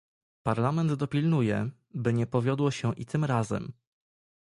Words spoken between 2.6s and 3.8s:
się i tym razem